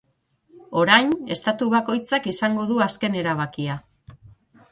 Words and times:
Orain, 0.83 1.11
estatu 1.35 1.67
bakoitzak 1.73 2.25
izango 2.33 2.65
du 2.71 2.81
azken 2.87 3.17
erabakia. 3.21 3.79